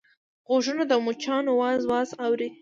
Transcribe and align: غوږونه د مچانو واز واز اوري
غوږونه 0.47 0.83
د 0.87 0.93
مچانو 1.05 1.51
واز 1.59 1.81
واز 1.91 2.09
اوري 2.25 2.49